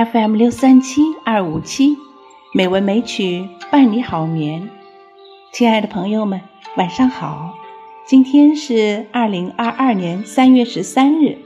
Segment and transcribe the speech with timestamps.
[0.00, 1.98] FM 六三七二五七，
[2.54, 4.70] 美文美曲伴你好眠。
[5.52, 6.40] 亲爱的朋友们，
[6.78, 7.52] 晚上好！
[8.06, 11.36] 今天是二零二二年三月十三日，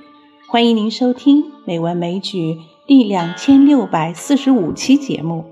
[0.46, 2.39] 欢迎您收听《美文美曲》
[2.86, 5.46] 第两千六百四十五期节目。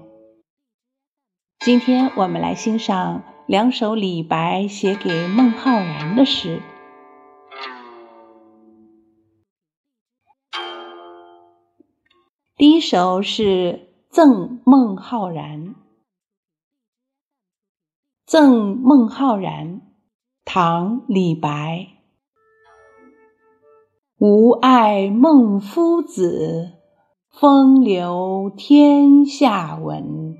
[1.58, 6.60] 今天我们来欣赏两首李白写给孟浩然的诗。
[12.62, 13.42] 第一首是
[14.08, 15.66] 《赠孟浩然》。
[18.24, 19.80] 赠孟浩然，
[20.44, 21.88] 唐·李白。
[24.18, 26.74] 吾爱孟夫子，
[27.28, 30.36] 风流天下闻。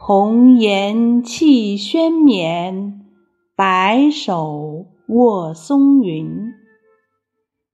[0.00, 3.06] 红颜弃轩冕，
[3.54, 6.52] 白首卧松云。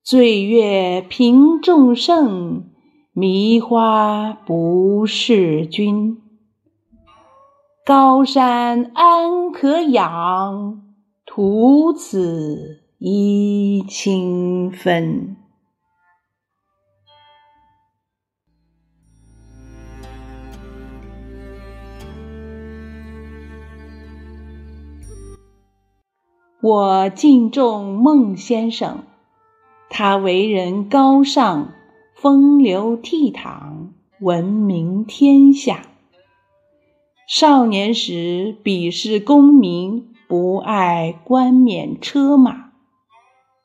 [0.04, 2.67] 醉月频众圣。
[3.20, 6.22] 迷花不是君，
[7.84, 10.80] 高山安可仰？
[11.27, 15.34] 徒此揖清风。
[26.60, 29.03] 我敬重孟先生，
[29.91, 31.72] 他为人高尚。
[32.20, 35.83] 风流倜傥，闻名天下。
[37.28, 42.72] 少年时鄙视功名，不爱冠冕车马。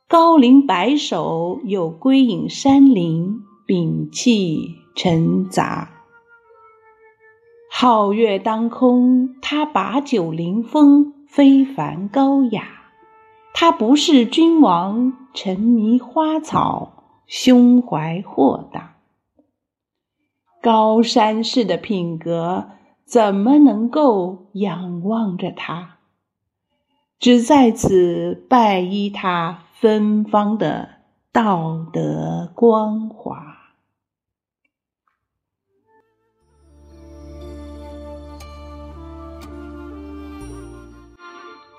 [0.07, 5.89] 高龄白首，又归隐山林，摒弃尘杂。
[7.71, 12.67] 皓月当空，他把酒临风，非凡高雅。
[13.55, 16.99] 他不是君王，沉迷花草。
[17.35, 18.97] 胸怀豁达，
[20.61, 22.67] 高山式的品格，
[23.05, 25.97] 怎么能够仰望着他？
[27.17, 30.89] 只在此拜依他芬芳的
[31.31, 33.57] 道德光华。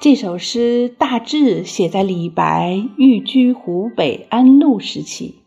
[0.00, 5.43] 这首诗大致写在李白寓居湖北安陆时期。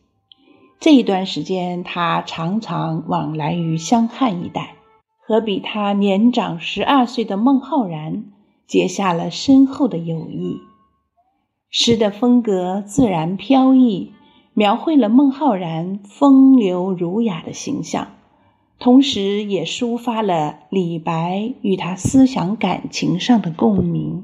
[0.87, 4.75] 这一段时间，他常常往来于湘汉一带，
[5.19, 8.23] 和比他年长十二岁的孟浩然
[8.67, 10.61] 结下了深厚的友谊。
[11.69, 14.13] 诗的风格自然飘逸，
[14.53, 18.07] 描绘了孟浩然风流儒雅的形象，
[18.79, 24.23] 同时也抒发了李白与他思想感情上的共鸣。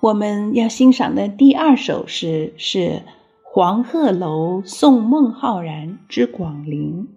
[0.00, 2.78] 我们要欣赏的第二首诗是
[3.42, 7.08] 《黄鹤楼送孟浩然之广陵》。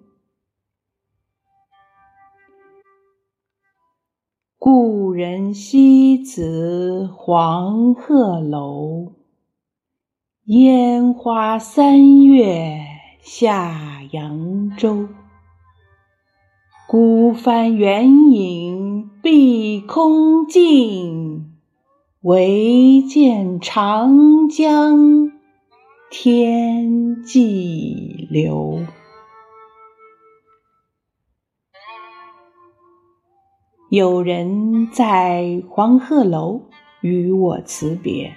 [4.57, 9.13] 故人西辞黄鹤楼，
[10.45, 12.79] 烟花三月
[13.21, 15.07] 下扬州。
[16.87, 21.30] 孤帆远影碧空尽。
[22.23, 25.31] 唯见长江
[26.11, 28.85] 天际流。
[33.89, 36.61] 有人在黄鹤楼
[37.01, 38.35] 与我辞别，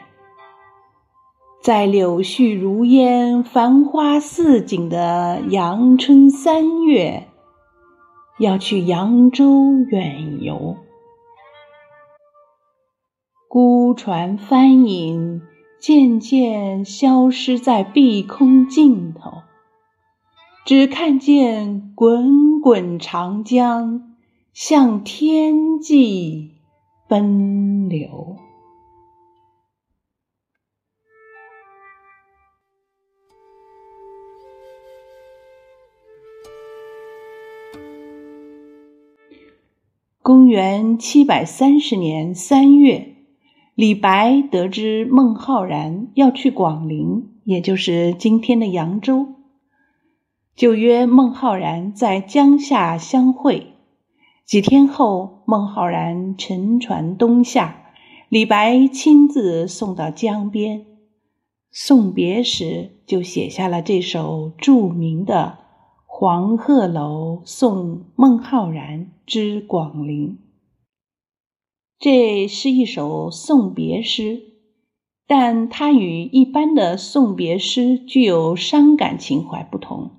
[1.63, 7.29] 在柳絮如烟、繁花似锦的阳春三月，
[8.39, 10.75] 要去扬州远游。
[13.55, 15.41] 孤船帆影
[15.79, 19.31] 渐渐消失在碧空尽头，
[20.65, 24.17] 只看见滚滚长江
[24.53, 26.51] 向天际
[27.07, 28.39] 奔流。
[40.21, 43.14] 公元七百三十年三月。
[43.75, 49.27] 李白得知孟浩然要去广陵，也就是今天的扬州，
[50.55, 53.73] 就约孟浩然在江夏相会。
[54.45, 57.91] 几天后，孟浩然乘船东下，
[58.29, 60.87] 李白亲自送到江边，
[61.73, 65.59] 送别时就写下了这首著名的
[66.07, 70.39] 《黄鹤楼送孟浩然之广陵》。
[71.99, 74.43] 这是一首送别诗，
[75.27, 80.11] 但它与一般的送别诗具有伤感情怀不同。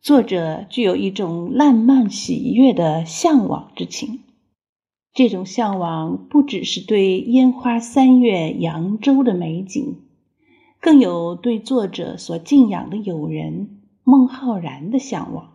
[0.00, 4.20] 作者具有一种烂漫喜悦的向往之情。
[5.12, 9.96] 这种向往不只是对烟花三月扬州的美景，
[10.80, 15.53] 更有对作者所敬仰的友人孟浩然的向往。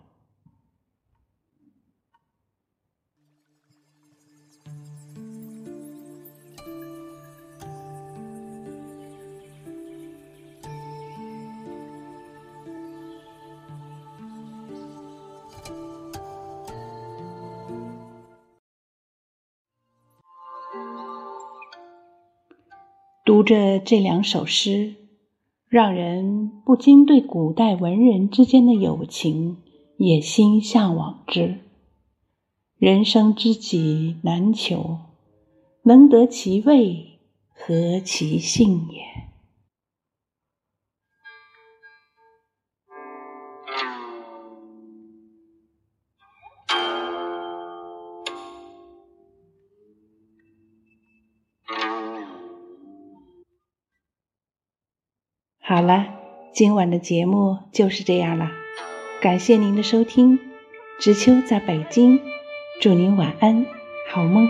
[23.25, 24.95] 读着这两首诗，
[25.67, 29.57] 让人不禁对古代文人之间的友情
[29.97, 31.59] 也心向往之。
[32.77, 34.97] 人生知己难求，
[35.83, 37.19] 能得其味，
[37.53, 39.18] 何其幸也。
[55.69, 56.07] 好了，
[56.51, 58.49] 今晚的节目就是这样了，
[59.21, 60.39] 感谢您的收听。
[60.99, 62.19] 知秋在北京，
[62.81, 63.67] 祝您晚安，
[64.11, 64.47] 好梦。